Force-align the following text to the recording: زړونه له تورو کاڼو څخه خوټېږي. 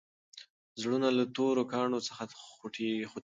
زړونه 0.81 1.07
له 1.17 1.23
تورو 1.35 1.63
کاڼو 1.73 1.99
څخه 2.07 2.23
خوټېږي. 2.57 3.05